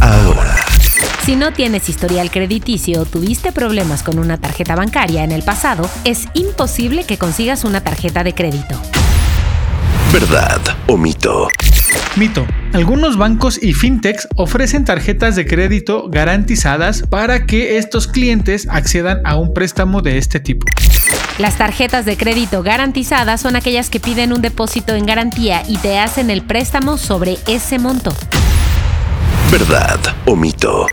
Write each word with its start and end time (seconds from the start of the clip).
Ahora. 0.00 0.56
Si 1.24 1.36
no 1.36 1.52
tienes 1.52 1.88
historial 1.88 2.30
crediticio 2.30 3.02
o 3.02 3.04
tuviste 3.04 3.52
problemas 3.52 4.02
con 4.02 4.18
una 4.18 4.38
tarjeta 4.38 4.74
bancaria 4.74 5.24
en 5.24 5.32
el 5.32 5.42
pasado, 5.42 5.88
es 6.04 6.26
imposible 6.34 7.04
que 7.04 7.18
consigas 7.18 7.64
una 7.64 7.82
tarjeta 7.82 8.24
de 8.24 8.34
crédito. 8.34 8.80
¿Verdad 10.12 10.60
o 10.86 10.96
mito? 10.96 11.48
Mito. 12.16 12.46
Algunos 12.72 13.16
bancos 13.16 13.62
y 13.62 13.74
fintechs 13.74 14.26
ofrecen 14.36 14.84
tarjetas 14.84 15.36
de 15.36 15.46
crédito 15.46 16.08
garantizadas 16.08 17.02
para 17.02 17.46
que 17.46 17.76
estos 17.78 18.06
clientes 18.06 18.66
accedan 18.70 19.20
a 19.24 19.36
un 19.36 19.52
préstamo 19.52 20.00
de 20.00 20.18
este 20.18 20.40
tipo. 20.40 20.66
Las 21.38 21.56
tarjetas 21.56 22.04
de 22.04 22.16
crédito 22.16 22.62
garantizadas 22.62 23.40
son 23.40 23.54
aquellas 23.54 23.90
que 23.90 24.00
piden 24.00 24.32
un 24.32 24.42
depósito 24.42 24.96
en 24.96 25.06
garantía 25.06 25.62
y 25.68 25.76
te 25.76 25.98
hacen 25.98 26.30
el 26.30 26.42
préstamo 26.42 26.98
sobre 26.98 27.38
ese 27.46 27.78
monto. 27.78 28.12
¿Verdad 29.50 29.98
o 30.26 30.36
mito? 30.36 30.86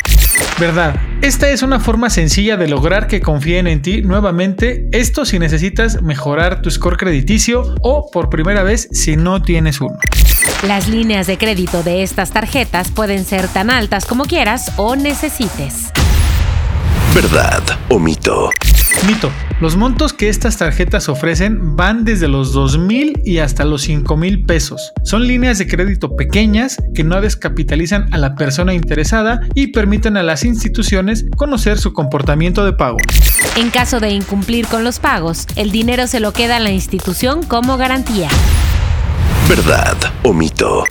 Verdad. 0.57 0.95
Esta 1.21 1.49
es 1.49 1.61
una 1.61 1.81
forma 1.81 2.09
sencilla 2.09 2.55
de 2.55 2.69
lograr 2.69 3.07
que 3.07 3.19
confíen 3.19 3.67
en 3.67 3.81
ti 3.81 4.01
nuevamente, 4.01 4.87
esto 4.93 5.25
si 5.25 5.39
necesitas 5.39 6.01
mejorar 6.01 6.61
tu 6.61 6.71
score 6.71 6.95
crediticio 6.95 7.75
o 7.81 8.09
por 8.09 8.29
primera 8.29 8.63
vez 8.63 8.87
si 8.93 9.17
no 9.17 9.41
tienes 9.41 9.81
uno. 9.81 9.97
Las 10.65 10.87
líneas 10.87 11.27
de 11.27 11.37
crédito 11.37 11.83
de 11.83 12.01
estas 12.01 12.31
tarjetas 12.31 12.91
pueden 12.91 13.25
ser 13.25 13.49
tan 13.49 13.69
altas 13.69 14.05
como 14.05 14.23
quieras 14.23 14.71
o 14.77 14.95
necesites. 14.95 15.91
¿Verdad 17.13 17.61
o 17.89 17.99
mito? 17.99 18.51
Mito. 19.07 19.31
Los 19.61 19.75
montos 19.75 20.13
que 20.13 20.29
estas 20.29 20.57
tarjetas 20.57 21.09
ofrecen 21.09 21.75
van 21.75 22.05
desde 22.05 22.27
los 22.27 22.53
2 22.53 22.79
mil 22.79 23.21
y 23.23 23.37
hasta 23.37 23.63
los 23.63 23.83
5 23.83 24.17
mil 24.17 24.45
pesos. 24.45 24.93
Son 25.03 25.27
líneas 25.27 25.57
de 25.57 25.67
crédito 25.67 26.15
pequeñas 26.15 26.77
que 26.93 27.03
no 27.03 27.21
descapitalizan 27.21 28.13
a 28.13 28.17
la 28.17 28.35
persona 28.35 28.73
interesada 28.73 29.41
y 29.53 29.67
permiten 29.67 30.17
a 30.17 30.23
las 30.23 30.43
instituciones 30.43 31.25
conocer 31.37 31.77
su 31.77 31.93
comportamiento 31.93 32.65
de 32.65 32.73
pago. 32.73 32.97
En 33.55 33.69
caso 33.69 33.99
de 33.99 34.09
incumplir 34.09 34.67
con 34.67 34.83
los 34.83 34.99
pagos, 34.99 35.45
el 35.55 35.71
dinero 35.71 36.07
se 36.07 36.19
lo 36.19 36.33
queda 36.33 36.57
a 36.57 36.59
la 36.59 36.71
institución 36.71 37.43
como 37.43 37.77
garantía. 37.77 38.29
¿Verdad 39.47 39.95
o 40.23 40.33
mito? 40.33 40.83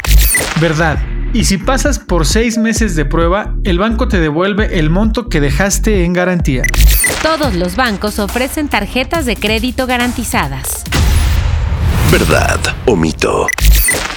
Verdad. 0.61 1.14
Y 1.35 1.47
si 1.47 1.59
pasas 1.59 1.99
por 1.99 2.27
seis 2.27 2.59
meses 2.59 2.95
de 2.95 3.05
prueba, 3.05 3.57
el 3.65 3.77
banco 3.77 4.07
te 4.07 4.21
devuelve 4.21 4.79
el 4.79 4.89
monto 4.89 5.29
que 5.29 5.41
dejaste 5.41 6.05
en 6.05 6.13
garantía. 6.13 6.63
Todos 7.25 7.55
los 7.55 7.75
bancos 7.75 8.21
ofrecen 8.21 8.69
tarjetas 8.69 9.27
de 9.27 9.35
crédito 9.35 9.89
garantizadas. 9.89 10.85
¿Verdad 12.13 12.61
o 12.87 12.95
mito? 12.95 13.49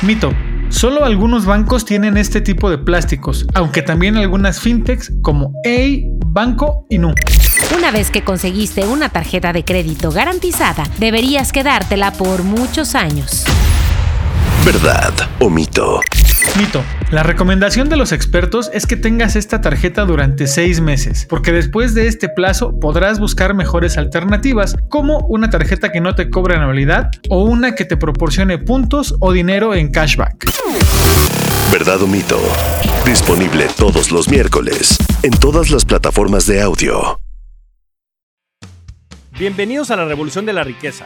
Mito. 0.03 0.31
Solo 0.69 1.05
algunos 1.05 1.47
bancos 1.47 1.85
tienen 1.85 2.17
este 2.17 2.39
tipo 2.39 2.69
de 2.69 2.77
plásticos, 2.77 3.47
aunque 3.55 3.81
también 3.81 4.15
algunas 4.15 4.59
fintechs 4.59 5.11
como 5.23 5.53
EI, 5.63 6.03
Banco 6.23 6.85
y 6.87 6.99
Nu. 6.99 7.15
Una 7.75 7.89
vez 7.89 8.11
que 8.11 8.23
conseguiste 8.23 8.85
una 8.85 9.09
tarjeta 9.09 9.53
de 9.53 9.65
crédito 9.65 10.11
garantizada, 10.11 10.83
deberías 10.99 11.51
quedártela 11.51 12.11
por 12.11 12.43
muchos 12.43 12.93
años. 12.93 13.43
¿Verdad 14.63 15.13
o 15.39 15.49
mito? 15.49 16.01
Mito. 16.57 16.83
La 17.11 17.23
recomendación 17.23 17.87
de 17.87 17.97
los 17.97 18.11
expertos 18.11 18.71
es 18.73 18.87
que 18.87 18.95
tengas 18.95 19.35
esta 19.35 19.61
tarjeta 19.61 20.05
durante 20.05 20.47
seis 20.47 20.81
meses, 20.81 21.25
porque 21.29 21.51
después 21.51 21.93
de 21.93 22.07
este 22.07 22.29
plazo 22.29 22.79
podrás 22.79 23.19
buscar 23.19 23.53
mejores 23.53 23.97
alternativas, 23.97 24.75
como 24.89 25.19
una 25.27 25.49
tarjeta 25.49 25.91
que 25.91 26.01
no 26.01 26.15
te 26.15 26.29
cobre 26.29 26.55
anualidad 26.55 27.11
o 27.29 27.43
una 27.43 27.75
que 27.75 27.85
te 27.85 27.95
proporcione 27.95 28.57
puntos 28.57 29.15
o 29.19 29.31
dinero 29.31 29.75
en 29.75 29.91
cashback. 29.91 30.51
¿Verdad 31.71 32.01
o 32.01 32.07
mito? 32.07 32.39
Disponible 33.05 33.67
todos 33.77 34.11
los 34.11 34.27
miércoles 34.27 34.97
en 35.21 35.31
todas 35.31 35.69
las 35.69 35.85
plataformas 35.85 36.47
de 36.47 36.61
audio. 36.61 37.19
Bienvenidos 39.37 39.91
a 39.91 39.95
la 39.95 40.05
Revolución 40.05 40.47
de 40.47 40.53
la 40.53 40.63
Riqueza, 40.63 41.05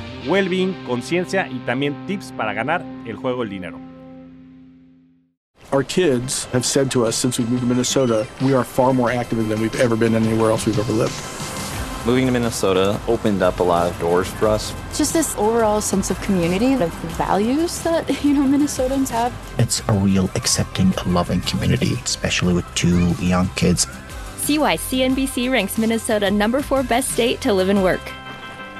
well-being, 0.27 0.73
conciencia 0.85 1.47
y 1.47 1.59
también 1.65 1.95
tips 2.07 2.31
para 2.35 2.53
ganar 2.53 2.83
el 3.05 3.15
juego 3.15 3.41
del 3.43 3.49
dinero. 3.49 3.79
Our 5.71 5.83
kids 5.83 6.45
have 6.51 6.65
said 6.65 6.91
to 6.91 7.05
us 7.05 7.15
since 7.15 7.39
we 7.39 7.45
moved 7.45 7.61
to 7.61 7.65
Minnesota, 7.65 8.27
we 8.41 8.53
are 8.53 8.65
far 8.65 8.93
more 8.93 9.09
active 9.09 9.47
than 9.47 9.61
we've 9.61 9.79
ever 9.79 9.95
been 9.95 10.15
anywhere 10.15 10.51
else 10.51 10.65
we've 10.65 10.77
ever 10.77 10.91
lived. 10.91 11.13
Moving 12.05 12.25
to 12.25 12.31
Minnesota 12.31 12.99
opened 13.07 13.41
up 13.41 13.59
a 13.59 13.63
lot 13.63 13.89
of 13.89 13.97
doors 13.99 14.27
for 14.27 14.47
us. 14.47 14.73
Just 14.97 15.13
this 15.13 15.35
overall 15.37 15.79
sense 15.79 16.09
of 16.09 16.19
community, 16.21 16.73
of 16.73 16.91
values 17.15 17.79
that, 17.83 18.09
you 18.23 18.33
know, 18.33 18.41
Minnesotans 18.41 19.07
have. 19.09 19.31
It's 19.59 19.81
a 19.87 19.93
real 19.93 20.29
accepting, 20.35 20.93
loving 21.05 21.41
community, 21.41 21.93
especially 22.03 22.53
with 22.53 22.65
two 22.75 23.11
young 23.23 23.47
kids. 23.49 23.87
See 24.37 24.57
why 24.57 24.75
CNBC 24.75 25.51
ranks 25.51 25.77
Minnesota 25.77 26.31
number 26.31 26.61
four 26.61 26.83
best 26.83 27.11
state 27.11 27.39
to 27.41 27.53
live 27.53 27.69
and 27.69 27.83
work. 27.83 28.01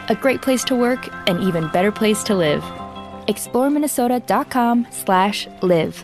A 0.09 0.16
great 0.16 0.41
place 0.41 0.63
to 0.66 0.75
work, 0.75 1.07
an 1.28 1.41
even 1.41 1.67
better 1.69 1.91
place 1.91 2.23
to 2.23 2.35
live. 2.35 2.62
ExploreMinnesota.com 3.28 4.88
slash 4.89 5.47
live. 5.62 6.03